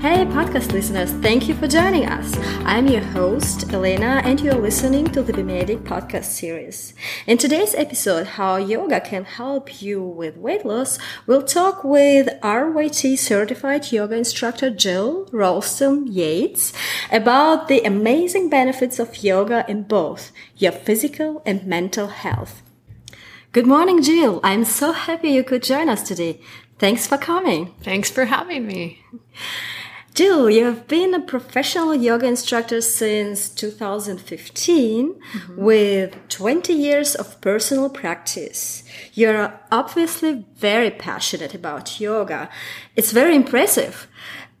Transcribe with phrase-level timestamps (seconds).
[0.00, 2.32] Hey, podcast listeners, thank you for joining us.
[2.64, 6.94] I'm your host, Elena, and you're listening to the Bimedic podcast series.
[7.26, 13.18] In today's episode, How Yoga Can Help You with Weight Loss, we'll talk with RYT
[13.18, 16.72] certified yoga instructor Jill Ralston Yates
[17.10, 22.62] about the amazing benefits of yoga in both your physical and mental health.
[23.50, 24.38] Good morning, Jill.
[24.44, 26.40] I'm so happy you could join us today.
[26.78, 27.74] Thanks for coming.
[27.82, 29.02] Thanks for having me.
[30.18, 35.56] Jill, you have been a professional yoga instructor since 2015 mm-hmm.
[35.56, 38.82] with 20 years of personal practice.
[39.14, 42.50] You're obviously very passionate about yoga.
[42.96, 44.08] It's very impressive.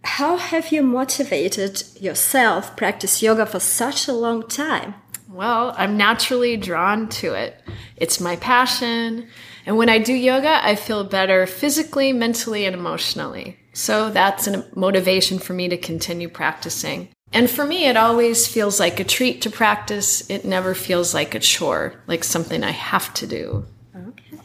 [0.04, 4.94] How have you motivated yourself to practice yoga for such a long time?
[5.28, 7.60] Well, I'm naturally drawn to it.
[7.96, 9.26] It's my passion.
[9.66, 13.58] And when I do yoga, I feel better physically, mentally, and emotionally.
[13.78, 17.10] So that's a motivation for me to continue practicing.
[17.32, 20.28] And for me, it always feels like a treat to practice.
[20.28, 23.66] It never feels like a chore, like something I have to do.
[23.94, 24.40] Okay.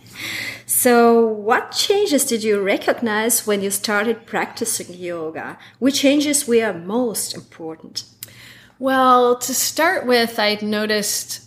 [0.68, 5.58] So, what changes did you recognize when you started practicing yoga?
[5.80, 8.04] Which changes were most important?
[8.78, 11.44] Well, to start with, I noticed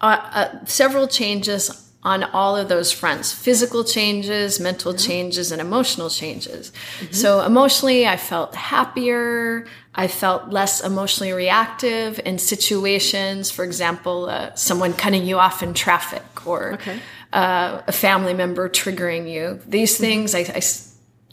[0.00, 5.08] uh, uh, several changes on all of those fronts physical changes, mental mm-hmm.
[5.08, 6.70] changes, and emotional changes.
[6.70, 7.12] Mm-hmm.
[7.12, 9.66] So, emotionally, I felt happier.
[9.92, 15.74] I felt less emotionally reactive in situations, for example, uh, someone cutting you off in
[15.74, 17.00] traffic or okay.
[17.32, 19.60] uh, a family member triggering you.
[19.66, 20.04] These mm-hmm.
[20.04, 20.62] things, I, I,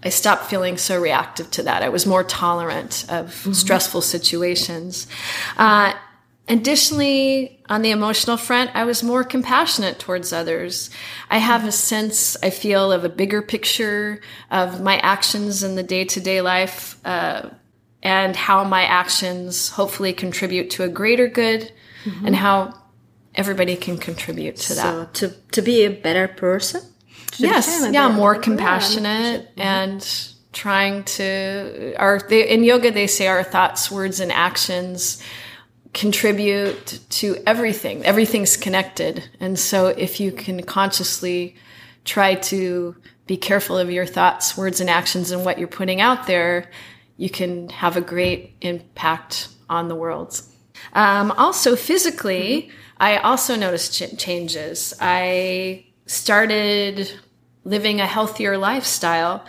[0.08, 1.83] I, stopped feeling so reactive to that.
[1.83, 3.52] I was more tolerant of mm-hmm.
[3.52, 5.08] stressful situations.
[5.58, 5.93] Uh,
[6.49, 10.89] Additionally, on the emotional front, I was more compassionate towards others.
[11.30, 14.19] I have a sense, I feel, of a bigger picture
[14.52, 17.49] of my actions in the day to day life uh,
[18.02, 21.71] and how my actions hopefully contribute to a greater good
[22.04, 22.26] mm-hmm.
[22.26, 22.73] and how
[23.36, 25.17] everybody can contribute to that.
[25.17, 26.81] So, to, to be a better person?
[27.37, 33.43] yes, yeah, more compassionate yeah, and trying to, our, they, in yoga, they say our
[33.43, 35.23] thoughts, words, and actions
[35.93, 38.04] contribute to everything.
[38.04, 39.30] Everything's connected.
[39.39, 41.55] And so if you can consciously
[42.04, 42.95] try to
[43.27, 46.70] be careful of your thoughts, words, and actions and what you're putting out there,
[47.17, 50.42] you can have a great impact on the world.
[50.93, 54.93] Um, also, physically, I also noticed ch- changes.
[54.99, 57.10] I started
[57.64, 59.45] living a healthier lifestyle.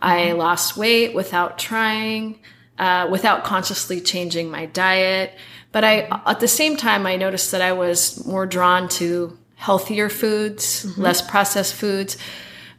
[0.00, 2.40] I lost weight without trying,
[2.78, 5.34] uh, without consciously changing my diet.
[5.72, 10.08] But I, at the same time, I noticed that I was more drawn to healthier
[10.08, 11.00] foods, mm-hmm.
[11.00, 12.16] less processed foods.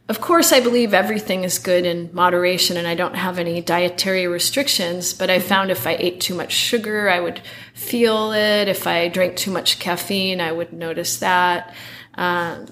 [0.06, 4.26] Of course, I believe everything is good in moderation and I don't have any dietary
[4.26, 5.48] restrictions, but I mm-hmm.
[5.48, 7.40] found if I ate too much sugar, I would
[7.72, 8.68] feel it.
[8.68, 11.74] If I drank too much caffeine, I would notice that.
[12.14, 12.66] Um,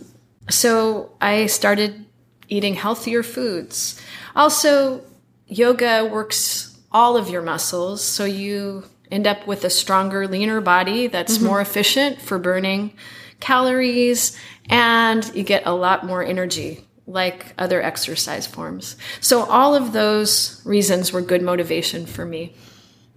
[0.50, 2.04] so I started
[2.48, 4.00] eating healthier foods.
[4.36, 5.02] Also,
[5.46, 11.06] yoga works all of your muscles, so you end up with a stronger, leaner body
[11.06, 11.46] that's mm-hmm.
[11.46, 12.92] more efficient for burning
[13.40, 14.38] calories
[14.70, 18.96] and you get a lot more energy like other exercise forms.
[19.20, 22.54] So all of those reasons were good motivation for me.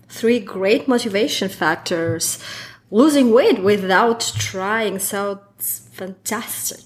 [0.10, 2.44] Three great motivation factors.
[2.90, 6.82] Losing weight without trying sounds fantastic.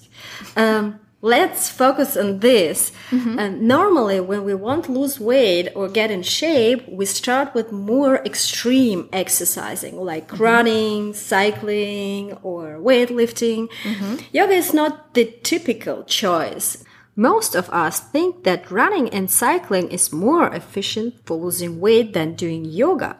[0.56, 2.92] Um, let's focus on this.
[3.10, 3.38] Mm-hmm.
[3.38, 7.72] And normally, when we want to lose weight or get in shape, we start with
[7.72, 10.42] more extreme exercising like mm-hmm.
[10.42, 13.68] running, cycling, or weightlifting.
[13.82, 14.16] Mm-hmm.
[14.32, 16.84] Yoga is not the typical choice.
[17.16, 22.34] Most of us think that running and cycling is more efficient for losing weight than
[22.34, 23.18] doing yoga.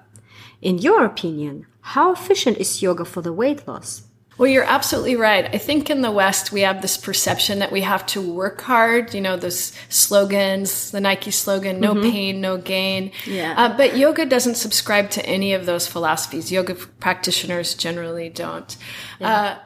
[0.62, 4.03] In your opinion, how efficient is yoga for the weight loss?
[4.40, 5.54] Well, you're absolutely right.
[5.54, 9.12] I think in the West, we have this perception that we have to work hard,
[9.12, 12.10] you know, those slogans, the Nike slogan, no mm-hmm.
[12.10, 13.12] pain, no gain.
[13.26, 13.52] Yeah.
[13.54, 16.50] Uh, but yoga doesn't subscribe to any of those philosophies.
[16.50, 18.78] Yoga practitioners generally don't.
[19.20, 19.28] Yeah.
[19.28, 19.58] Uh,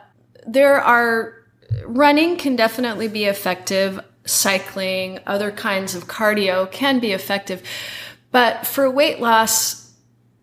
[0.45, 1.35] there are,
[1.87, 4.01] running can definitely be effective.
[4.27, 7.63] Cycling, other kinds of cardio can be effective.
[8.33, 9.84] But for weight loss,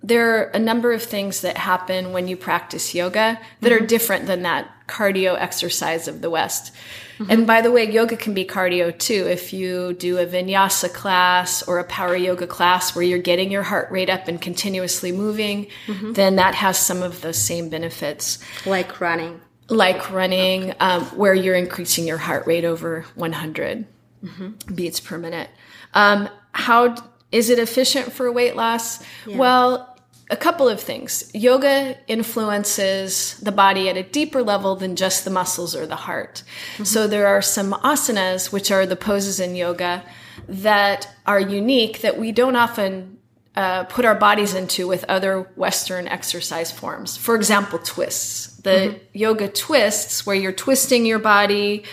[0.03, 3.83] there are a number of things that happen when you practice yoga that mm-hmm.
[3.83, 6.73] are different than that cardio exercise of the West.
[7.17, 7.31] Mm-hmm.
[7.31, 9.27] And by the way, yoga can be cardio too.
[9.27, 13.63] If you do a vinyasa class or a power yoga class where you're getting your
[13.63, 16.13] heart rate up and continuously moving, mm-hmm.
[16.13, 18.39] then that has some of the same benefits.
[18.65, 19.39] Like running.
[19.69, 23.85] Like running, um, where you're increasing your heart rate over 100
[24.23, 24.75] mm-hmm.
[24.75, 25.49] beats per minute.
[25.93, 26.95] Um, how
[27.31, 29.01] is it efficient for weight loss?
[29.25, 29.37] Yeah.
[29.37, 29.90] Well,
[30.31, 31.29] a couple of things.
[31.33, 36.43] Yoga influences the body at a deeper level than just the muscles or the heart.
[36.73, 36.85] Mm-hmm.
[36.85, 40.03] So there are some asanas, which are the poses in yoga,
[40.47, 43.17] that are unique that we don't often
[43.55, 47.17] uh, put our bodies into with other Western exercise forms.
[47.17, 48.55] For example, twists.
[48.57, 48.97] The mm-hmm.
[49.11, 51.83] yoga twists, where you're twisting your body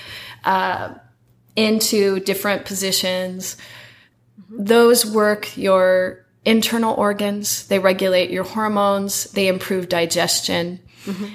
[0.44, 0.94] uh,
[1.56, 3.56] into different positions,
[4.40, 4.64] mm-hmm.
[4.64, 10.80] those work your internal organs, they regulate your hormones, they improve digestion.
[11.04, 11.26] Mm-hmm.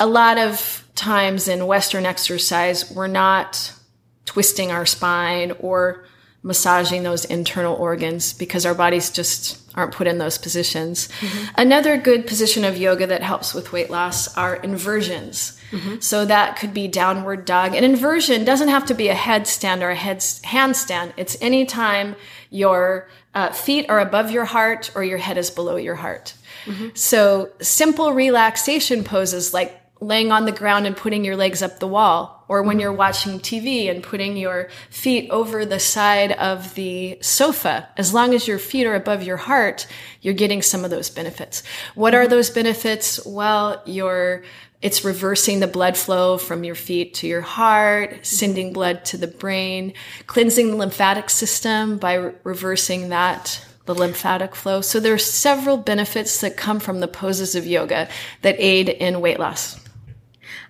[0.00, 3.72] A lot of times in Western exercise, we're not
[4.24, 6.04] twisting our spine or
[6.42, 11.08] massaging those internal organs because our bodies just aren't put in those positions.
[11.20, 11.54] Mm-hmm.
[11.56, 15.56] Another good position of yoga that helps with weight loss are inversions.
[15.70, 16.00] Mm-hmm.
[16.00, 17.74] So that could be downward dog.
[17.74, 21.12] An inversion doesn't have to be a headstand or a head handstand.
[21.16, 22.16] It's anytime
[22.50, 23.08] your
[23.38, 26.34] uh, feet are above your heart or your head is below your heart.
[26.64, 26.88] Mm-hmm.
[26.94, 31.86] So simple relaxation poses like laying on the ground and putting your legs up the
[31.86, 37.18] wall, or when you're watching TV and putting your feet over the side of the
[37.20, 37.88] sofa.
[37.96, 39.86] As long as your feet are above your heart,
[40.20, 41.62] you're getting some of those benefits.
[41.94, 43.24] What are those benefits?
[43.26, 44.42] Well, you're
[44.80, 49.26] it's reversing the blood flow from your feet to your heart, sending blood to the
[49.26, 49.92] brain,
[50.26, 54.80] cleansing the lymphatic system by re- reversing that the lymphatic flow.
[54.80, 58.08] So there are several benefits that come from the poses of yoga
[58.42, 59.80] that aid in weight loss.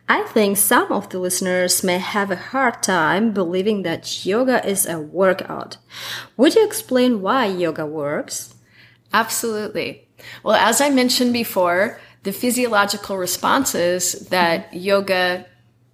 [0.08, 4.86] I think some of the listeners may have a hard time believing that yoga is
[4.86, 5.76] a workout.
[6.38, 8.54] Would you explain why yoga works?
[9.12, 10.08] Absolutely.
[10.42, 15.46] Well, as I mentioned before, the physiological responses that yoga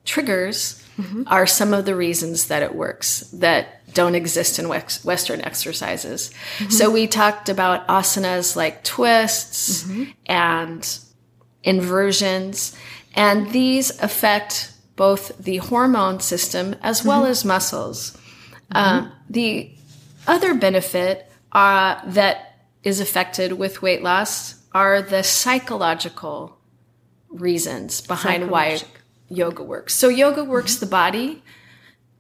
[0.05, 1.23] triggers mm-hmm.
[1.29, 6.33] are some of the reasons that it works that don't exist in Western exercises.
[6.59, 6.71] Mm-hmm.
[6.71, 10.11] So we talked about asanas like twists mm-hmm.
[10.27, 10.99] and
[11.63, 12.77] inversions.
[13.15, 17.31] And these affect both the hormone system as well mm-hmm.
[17.31, 18.11] as muscles.
[18.75, 19.07] Mm-hmm.
[19.07, 19.71] Uh, the
[20.27, 26.59] other benefit uh, that is affected with weight loss are the psychological
[27.29, 28.81] reasons behind why
[29.29, 29.95] yoga works.
[29.95, 30.85] So, yoga works mm-hmm.
[30.85, 31.43] the body,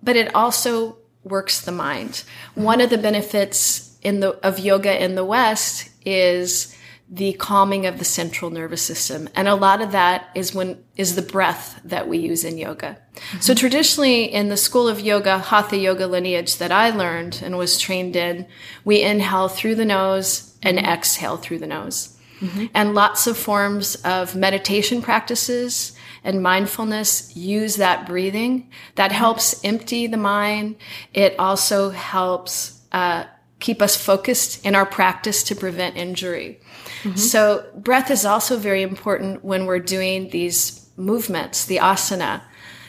[0.03, 2.25] but it also works the mind.
[2.55, 6.77] One of the benefits in the, of yoga in the West is
[7.11, 9.29] the calming of the central nervous system.
[9.35, 12.99] And a lot of that is when, is the breath that we use in yoga.
[13.15, 13.41] Mm-hmm.
[13.41, 17.79] So traditionally in the school of yoga, hatha yoga lineage that I learned and was
[17.79, 18.47] trained in,
[18.85, 20.87] we inhale through the nose and mm-hmm.
[20.87, 22.14] exhale through the nose.
[22.41, 22.67] Mm-hmm.
[22.75, 28.71] And lots of forms of meditation practices and mindfulness use that breathing.
[28.97, 29.19] That mm-hmm.
[29.19, 30.77] helps empty the mind.
[31.13, 33.25] It also helps uh,
[33.61, 36.61] keep us focused in our practice to prevent injury.
[37.03, 37.17] Mm-hmm.
[37.17, 42.43] So breath is also very important when we're doing these movements, the asana,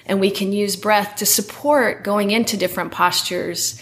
[0.06, 3.81] and we can use breath to support going into different postures.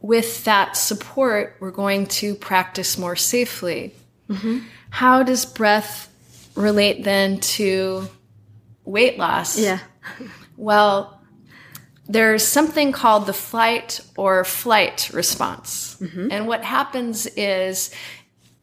[0.00, 3.94] With that support, we're going to practice more safely.
[4.28, 4.60] Mm-hmm.
[4.90, 6.08] How does breath
[6.54, 8.08] relate then to
[8.84, 9.58] weight loss?
[9.58, 9.78] Yeah.
[10.56, 11.20] well,
[12.06, 15.96] there's something called the flight or flight response.
[16.00, 16.28] Mm-hmm.
[16.32, 17.92] And what happens is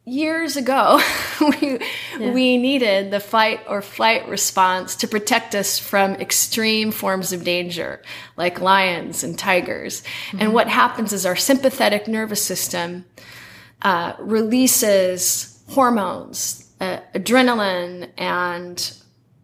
[0.03, 1.01] years ago,
[1.41, 1.79] we,
[2.19, 2.31] yeah.
[2.31, 8.01] we needed the fight or flight response to protect us from extreme forms of danger,
[8.35, 10.01] like lions and tigers.
[10.01, 10.41] Mm-hmm.
[10.41, 13.05] And what happens is our sympathetic nervous system
[13.81, 18.93] uh, releases hormones, uh, adrenaline, and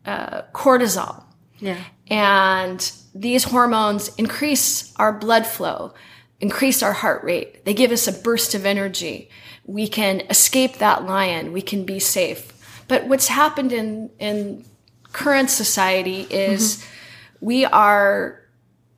[0.06, 1.24] uh, cortisol.
[1.60, 1.84] Yeah.
[2.08, 5.94] And these hormones increase our blood flow,
[6.40, 7.66] increase our heart rate.
[7.66, 9.30] They give us a burst of energy
[9.66, 12.52] we can escape that lion, we can be safe.
[12.88, 14.66] But what's happened in, in
[15.14, 17.46] current society is mm-hmm.
[17.46, 18.42] we are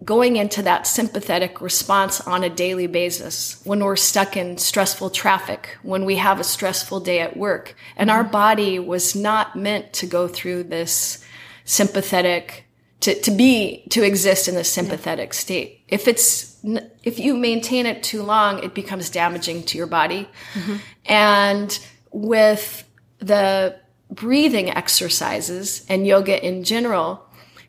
[0.05, 5.77] going into that sympathetic response on a daily basis when we're stuck in stressful traffic,
[5.81, 7.75] when we have a stressful day at work.
[7.97, 8.17] And mm-hmm.
[8.17, 11.25] our body was not meant to go through this
[11.65, 12.65] sympathetic
[13.01, 15.39] to, to be to exist in this sympathetic yeah.
[15.39, 16.57] state if it's
[17.03, 20.77] if you maintain it too long it becomes damaging to your body mm-hmm.
[21.05, 21.79] and
[22.11, 22.87] with
[23.19, 23.77] the
[24.09, 27.24] breathing exercises and yoga in general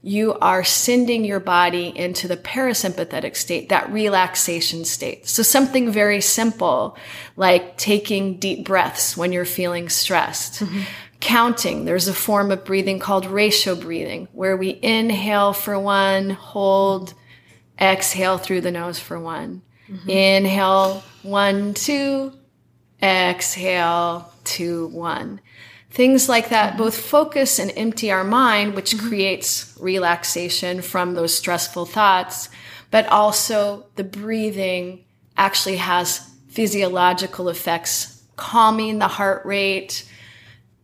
[0.07, 6.21] you are sending your body into the parasympathetic state that relaxation state so something very
[6.21, 6.97] simple
[7.37, 10.83] like taking deep breaths when you're feeling stressed mm-hmm
[11.21, 11.85] counting.
[11.85, 17.15] There's a form of breathing called ratio breathing, where we inhale for one, hold,
[17.81, 19.63] exhale through the nose for one.
[19.89, 20.11] Mm-hmm.
[20.11, 22.33] Inhale, one, two,
[23.03, 25.41] exhale, two, one.
[25.91, 29.09] Things like that both focus and empty our mind, which mm-hmm.
[29.09, 32.49] creates relaxation from those stressful thoughts,
[32.91, 35.05] but also the breathing
[35.37, 40.11] actually has physiological effects, calming the heart rate,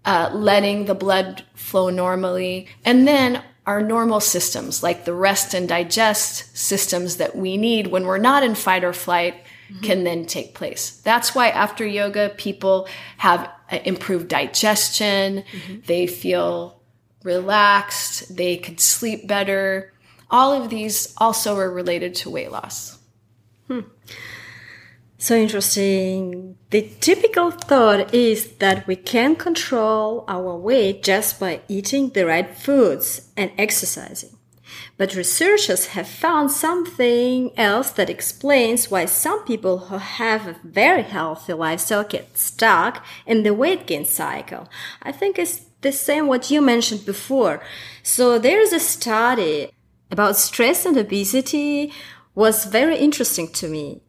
[0.04, 5.68] uh, letting the blood flow normally, and then our normal systems, like the rest and
[5.68, 9.35] digest systems that we need when we're not in fight or flight,
[9.73, 9.85] mm-hmm.
[9.85, 11.00] can then take place.
[11.02, 12.88] That's why after yoga, people
[13.19, 13.50] have
[13.85, 15.81] improved digestion, mm-hmm.
[15.87, 16.81] they feel
[17.23, 19.93] relaxed, they can sleep better.
[20.31, 22.99] All of these also are related to weight loss.
[23.69, 23.81] Hmm.
[25.19, 26.57] So interesting.
[26.71, 32.50] The typical thought is that we can control our weight just by eating the right
[32.57, 34.37] foods and exercising.
[34.99, 41.02] But researchers have found something else that explains why some people who have a very
[41.02, 44.68] healthy lifestyle get stuck in the weight gain cycle.
[45.02, 47.62] I think it's the same what you mentioned before.
[48.02, 49.70] So there's a study
[50.11, 51.92] about stress and obesity
[52.34, 54.02] was very interesting to me.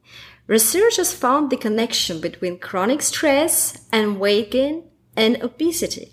[0.48, 4.84] Researchers found the connection between chronic stress and weight gain
[5.16, 6.13] and obesity.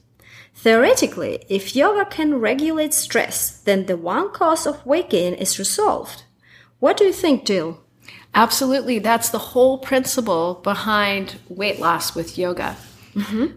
[0.62, 6.24] Theoretically, if yoga can regulate stress, then the one cause of weight gain is resolved.
[6.80, 7.80] What do you think, Jill?
[8.34, 8.98] Absolutely.
[8.98, 12.76] That's the whole principle behind weight loss with yoga.
[13.14, 13.56] Mm-hmm.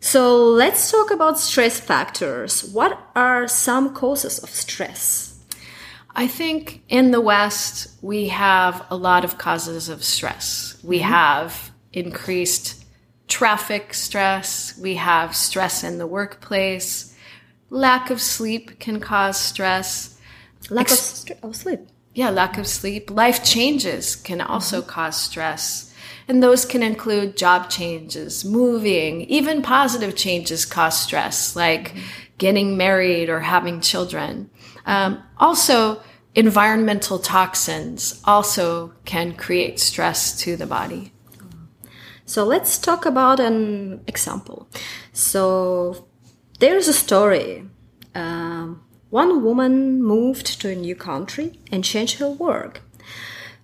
[0.00, 2.64] So let's talk about stress factors.
[2.72, 5.38] What are some causes of stress?
[6.16, 10.78] I think in the West, we have a lot of causes of stress.
[10.82, 11.08] We mm-hmm.
[11.08, 12.83] have increased
[13.34, 17.16] traffic stress, we have stress in the workplace,
[17.68, 20.16] lack of sleep can cause stress.
[20.70, 21.80] Lack Ex- of, of, sleep.
[22.14, 23.10] Yeah, lack of sleep.
[23.10, 24.88] Life changes can also mm-hmm.
[24.88, 25.92] cause stress.
[26.28, 32.00] And those can include job changes, moving, even positive changes cause stress, like mm-hmm.
[32.38, 34.48] getting married or having children.
[34.86, 36.00] Um, also,
[36.36, 41.13] environmental toxins also can create stress to the body.
[42.26, 44.68] So let's talk about an example.
[45.12, 46.06] So
[46.58, 47.64] there's a story.
[48.14, 52.82] Um, one woman moved to a new country and changed her work.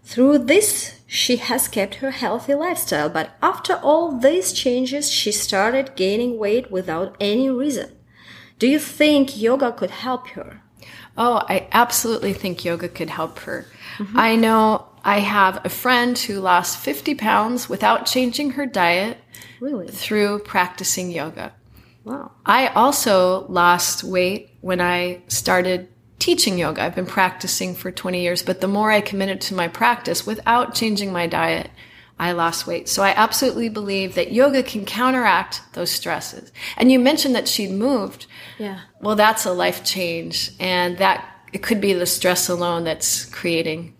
[0.04, 5.96] Through this, she has kept her healthy lifestyle, but after all these changes, she started
[5.96, 7.96] gaining weight without any reason.
[8.58, 10.62] Do you think yoga could help her?
[11.16, 13.66] Oh, I absolutely think yoga could help her.
[13.98, 14.18] Mm-hmm.
[14.18, 19.19] I know I have a friend who lost 50 pounds without changing her diet
[19.61, 19.88] really?
[19.88, 21.52] through practicing yoga.
[22.04, 22.33] Wow.
[22.47, 25.88] I also lost weight when I started
[26.19, 26.83] teaching yoga.
[26.83, 30.75] I've been practicing for 20 years, but the more I committed to my practice without
[30.75, 31.71] changing my diet,
[32.19, 32.88] I lost weight.
[32.88, 36.52] So I absolutely believe that yoga can counteract those stresses.
[36.76, 38.26] And you mentioned that she'd moved.
[38.59, 38.80] Yeah.
[39.00, 40.52] Well, that's a life change.
[40.61, 43.95] And that it could be the stress alone that's creating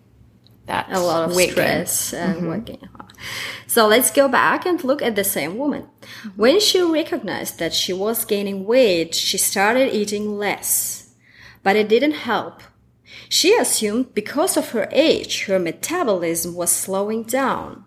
[0.89, 2.47] a lot of weight stress and mm-hmm.
[2.47, 2.89] weight gain.
[3.67, 5.87] So let's go back and look at the same woman.
[6.35, 11.13] When she recognized that she was gaining weight, she started eating less.
[11.63, 12.61] But it didn't help.
[13.29, 17.85] She assumed because of her age, her metabolism was slowing down.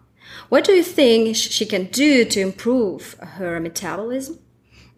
[0.48, 4.38] What do you think she can do to improve her metabolism?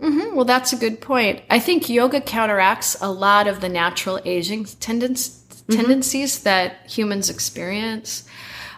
[0.00, 0.36] Mm-hmm.
[0.36, 1.42] Well, that's a good point.
[1.48, 5.45] I think yoga counteracts a lot of the natural aging mm-hmm.
[5.70, 8.24] Tendencies that humans experience.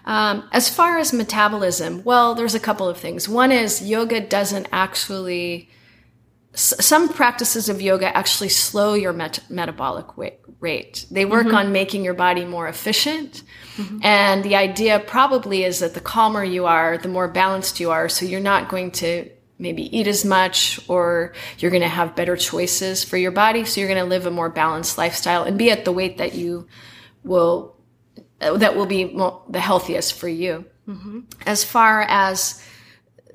[0.04, 3.28] Um, as far as metabolism, well, there's a couple of things.
[3.28, 5.68] One is yoga doesn't actually,
[6.54, 10.06] s- some practices of yoga actually slow your met- metabolic
[10.60, 11.04] rate.
[11.10, 11.56] They work mm-hmm.
[11.56, 13.42] on making your body more efficient.
[13.76, 13.98] Mm-hmm.
[14.02, 18.08] And the idea probably is that the calmer you are, the more balanced you are.
[18.08, 22.36] So you're not going to maybe eat as much or you're going to have better
[22.36, 23.64] choices for your body.
[23.64, 26.34] So you're going to live a more balanced lifestyle and be at the weight that
[26.34, 26.68] you
[27.24, 27.76] will,
[28.38, 29.04] that will be
[29.48, 30.64] the healthiest for you.
[30.88, 31.20] Mm-hmm.
[31.44, 32.62] As far as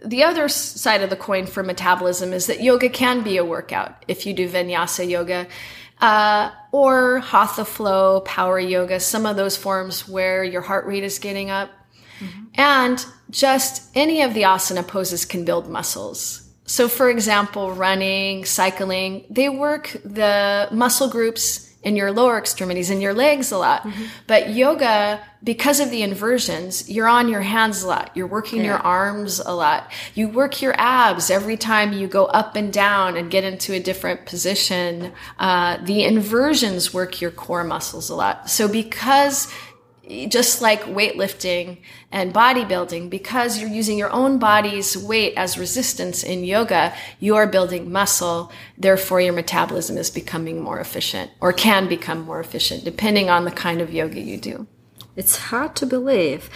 [0.04, 4.04] the other side of the coin for metabolism is that yoga can be a workout
[4.08, 5.48] if you do vinyasa yoga
[6.02, 11.20] uh, or hatha flow, power yoga, some of those forms where your heart rate is
[11.20, 11.70] getting up.
[12.20, 12.44] Mm-hmm.
[12.56, 16.50] And just any of the asana poses can build muscles.
[16.66, 23.02] So, for example, running, cycling, they work the muscle groups in your lower extremities and
[23.02, 23.84] your legs a lot.
[23.84, 24.04] Mm-hmm.
[24.26, 28.12] But yoga, because of the inversions, you're on your hands a lot.
[28.16, 28.66] You're working yeah.
[28.66, 29.92] your arms a lot.
[30.16, 33.80] You work your abs every time you go up and down and get into a
[33.82, 35.12] different position.
[35.38, 38.50] Uh, the inversions work your core muscles a lot.
[38.50, 39.54] So because
[40.28, 41.78] just like weightlifting
[42.12, 47.48] and bodybuilding, because you're using your own body's weight as resistance in yoga, you are
[47.48, 48.52] building muscle.
[48.78, 53.52] Therefore, your metabolism is becoming more efficient or can become more efficient depending on the
[53.52, 54.68] kind of yoga you do.
[55.16, 56.50] It's hard to believe.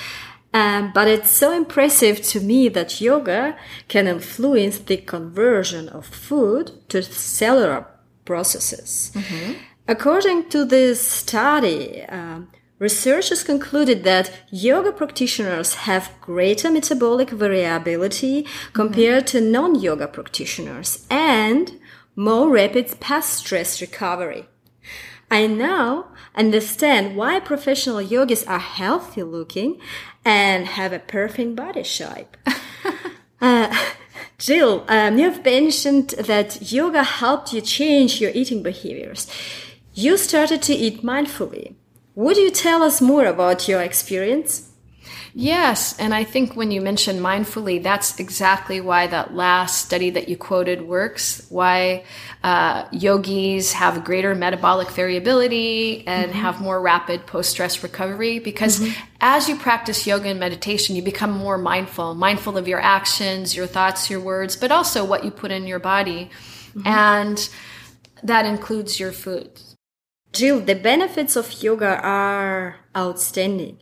[0.54, 3.56] Um, but it's so impressive to me that yoga
[3.88, 7.86] can influence the conversion of food to cellular
[8.26, 9.12] processes.
[9.14, 9.54] Mm-hmm.
[9.88, 19.26] According to this study, um, researchers concluded that yoga practitioners have greater metabolic variability compared
[19.26, 19.38] mm-hmm.
[19.38, 21.80] to non-yoga practitioners and
[22.16, 24.46] more rapid past stress recovery.
[25.30, 29.80] I now understand why professional yogis are healthy looking
[30.24, 32.38] and have a perfect body shape.
[33.42, 33.76] uh,
[34.38, 39.28] Jill, um, you've mentioned that yoga helped you change your eating behaviors.
[39.94, 41.76] You started to eat mindfully.
[42.18, 44.68] Would you tell us more about your experience?
[45.36, 50.28] Yes, and I think when you mention mindfully, that's exactly why that last study that
[50.28, 51.46] you quoted works.
[51.50, 52.06] Why
[52.44, 56.40] uh, yogis have greater metabolic variability and mm-hmm.
[56.40, 58.40] have more rapid post stress recovery.
[58.40, 59.00] Because mm-hmm.
[59.22, 63.68] as you practice yoga and meditation, you become more mindful, mindful of your actions, your
[63.68, 66.32] thoughts, your words, but also what you put in your body,
[66.70, 66.88] mm-hmm.
[66.88, 67.48] and
[68.24, 69.52] that includes your food.
[70.38, 73.80] Jill, the benefits of yoga are outstanding.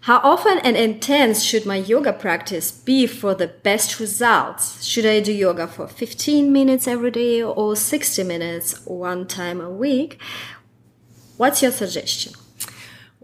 [0.00, 4.84] How often and intense should my yoga practice be for the best results?
[4.84, 9.70] Should I do yoga for 15 minutes every day or 60 minutes one time a
[9.70, 10.20] week?
[11.36, 12.32] What's your suggestion?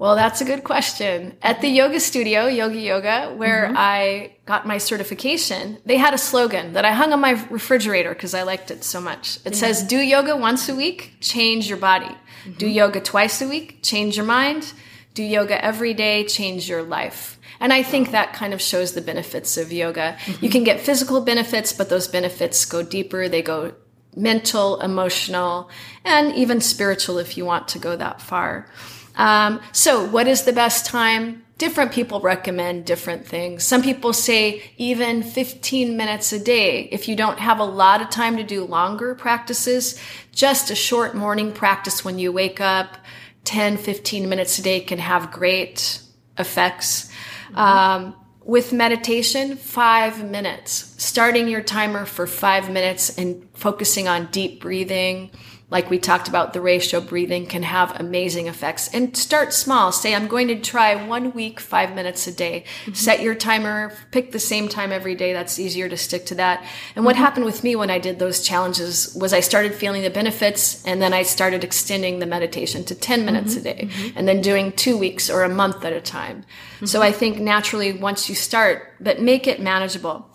[0.01, 1.37] Well, that's a good question.
[1.43, 3.77] At the yoga studio, Yogi Yoga, where mm-hmm.
[3.77, 8.33] I got my certification, they had a slogan that I hung on my refrigerator because
[8.33, 9.37] I liked it so much.
[9.45, 9.59] It yeah.
[9.59, 12.07] says, Do yoga once a week, change your body.
[12.07, 12.53] Mm-hmm.
[12.53, 14.73] Do yoga twice a week, change your mind
[15.15, 17.39] do yoga every day, change your life.
[17.59, 20.17] And I think that kind of shows the benefits of yoga.
[20.25, 20.45] Mm-hmm.
[20.45, 23.29] You can get physical benefits, but those benefits go deeper.
[23.29, 23.75] They go
[24.17, 25.71] mental, emotional,
[26.05, 28.69] and even spiritual if you want to go that far.
[29.17, 31.45] Um, so what is the best time?
[31.59, 33.65] Different people recommend different things.
[33.65, 36.85] Some people say even 15 minutes a day.
[36.91, 40.01] If you don't have a lot of time to do longer practices,
[40.33, 42.97] just a short morning practice when you wake up,
[43.45, 46.01] 10, 15 minutes a day can have great
[46.39, 47.11] effects.
[47.49, 47.59] Mm-hmm.
[47.59, 50.95] Um, with meditation, five minutes.
[50.99, 55.31] Starting your timer for five minutes and focusing on deep breathing,
[55.71, 58.93] like we talked about, the ratio breathing can have amazing effects.
[58.93, 59.93] And start small.
[59.93, 62.65] Say, I'm going to try one week, five minutes a day.
[62.83, 62.95] Mm-hmm.
[62.95, 65.33] Set your timer, pick the same time every day.
[65.33, 66.61] That's easier to stick to that.
[66.61, 67.05] And mm-hmm.
[67.05, 70.85] what happened with me when I did those challenges was I started feeling the benefits
[70.85, 73.67] and then I started extending the meditation to 10 minutes mm-hmm.
[73.67, 74.19] a day mm-hmm.
[74.19, 76.45] and then doing two weeks or a month at a time.
[76.85, 77.03] So mm-hmm.
[77.03, 80.27] I think naturally once you start, but make it manageable.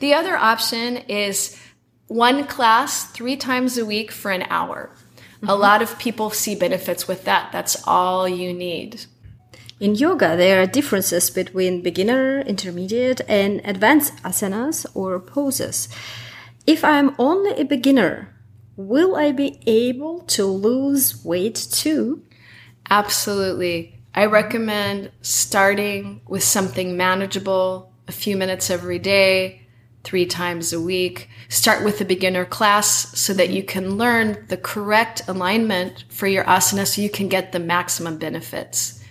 [0.00, 1.58] The other option is
[2.08, 4.90] one class three times a week for an hour.
[5.36, 5.48] Mm-hmm.
[5.48, 7.52] A lot of people see benefits with that.
[7.52, 9.04] That's all you need.
[9.78, 15.88] In yoga, there are differences between beginner, intermediate, and advanced asanas or poses.
[16.66, 18.34] If I'm only a beginner,
[18.76, 22.24] will I be able to lose weight too?
[22.90, 24.00] Absolutely.
[24.14, 29.67] I recommend starting with something manageable, a few minutes every day,
[30.04, 31.28] three times a week.
[31.48, 36.44] Start with a beginner class so that you can learn the correct alignment for your
[36.44, 39.02] asana so you can get the maximum benefits.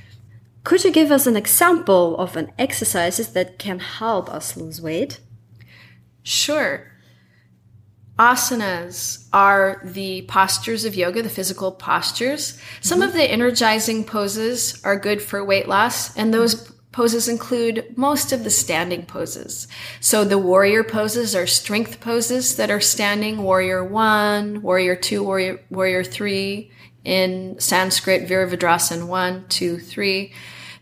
[0.63, 5.19] Could you give us an example of an exercises that can help us lose weight?
[6.23, 6.91] Sure.
[8.19, 12.59] Asanas are the postures of yoga, the physical postures.
[12.81, 13.07] Some mm-hmm.
[13.07, 18.43] of the energizing poses are good for weight loss, and those Poses include most of
[18.43, 19.67] the standing poses.
[19.99, 25.59] So the warrior poses are strength poses that are standing warrior one, warrior two, warrior,
[25.69, 26.71] warrior three
[27.03, 30.33] in Sanskrit, Virabhadrasana one, two, three.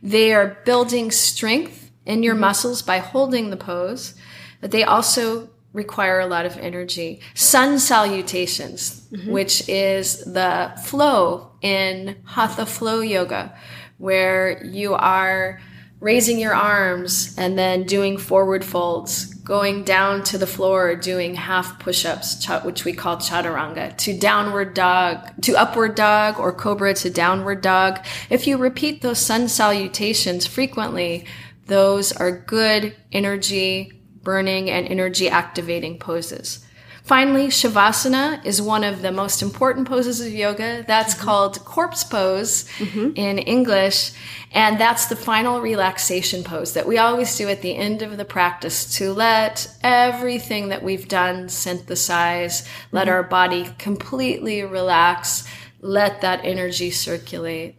[0.01, 2.41] They are building strength in your mm-hmm.
[2.47, 4.15] muscles by holding the pose,
[4.61, 7.19] but they also require a lot of energy.
[7.33, 9.31] Sun salutations, mm-hmm.
[9.31, 13.53] which is the flow in Hatha flow yoga,
[13.97, 15.59] where you are
[16.05, 21.79] raising your arms and then doing forward folds, going down to the floor, doing half
[21.79, 27.59] push-ups, which we call chaturanga, to downward dog, to upward dog or cobra to downward
[27.59, 28.05] dog.
[28.29, 31.25] If you repeat those sun salutations frequently,
[31.65, 33.91] those are good energy
[34.21, 36.64] burning and energy activating poses.
[37.05, 40.83] Finally, Shavasana is one of the most important poses of yoga.
[40.87, 41.23] That's mm-hmm.
[41.23, 43.11] called corpse pose mm-hmm.
[43.15, 44.11] in English.
[44.51, 48.25] And that's the final relaxation pose that we always do at the end of the
[48.25, 53.13] practice to let everything that we've done synthesize, let mm-hmm.
[53.13, 55.47] our body completely relax,
[55.81, 57.75] let that energy circulate.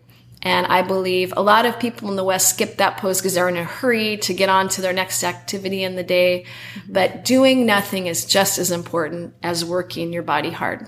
[0.46, 3.48] And I believe a lot of people in the West skip that pose because they're
[3.48, 6.46] in a hurry to get on to their next activity in the day.
[6.88, 10.86] But doing nothing is just as important as working your body hard.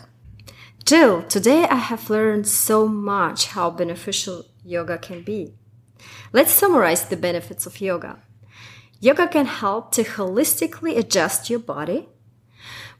[0.85, 5.55] Jill, today I have learned so much how beneficial yoga can be.
[6.33, 8.23] Let's summarize the benefits of yoga.
[9.01, 12.09] Yoga can help to holistically adjust your body.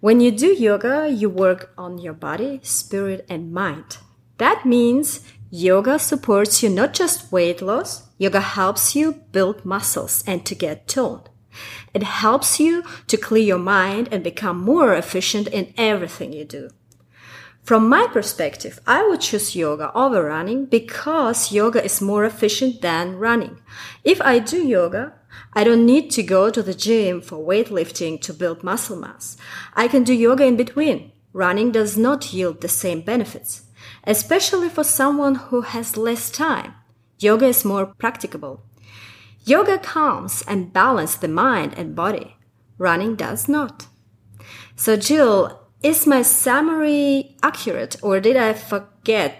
[0.01, 3.99] When you do yoga, you work on your body, spirit, and mind.
[4.39, 5.21] That means
[5.51, 10.87] Yoga supports you not just weight loss, yoga helps you build muscles and to get
[10.87, 11.31] toned.
[11.95, 16.69] It helps you to clear your mind and become more efficient in everything you do.
[17.63, 23.17] From my perspective, I would choose yoga over running because yoga is more efficient than
[23.17, 23.59] running.
[24.05, 25.15] If I do yoga,
[25.55, 29.39] I don't need to go to the gym for weightlifting to build muscle mass.
[29.75, 31.13] I can do yoga in between.
[31.33, 33.63] Running does not yield the same benefits
[34.09, 36.75] especially for someone who has less time.
[37.19, 38.63] Yoga is more practicable.
[39.45, 42.37] Yoga calms and balances the mind and body.
[42.79, 43.87] Running does not.
[44.77, 49.37] So, Jill, is my summary accurate or did I forget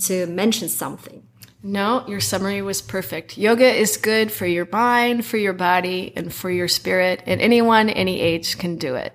[0.00, 1.26] to mention something?
[1.62, 3.38] No, your summary was perfect.
[3.38, 7.90] Yoga is good for your mind, for your body, and for your spirit, and anyone,
[7.90, 9.12] any age can do it.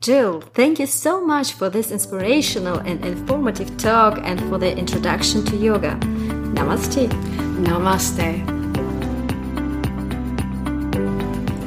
[0.00, 5.44] Jill, thank you so much for this inspirational and informative talk and for the introduction
[5.46, 5.98] to yoga.
[6.54, 7.08] Namaste.
[7.64, 8.56] Namaste.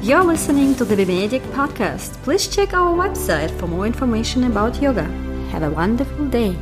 [0.04, 2.14] You're listening to the Benedict podcast.
[2.24, 5.04] Please check our website for more information about yoga.
[5.52, 6.56] Have a wonderful day.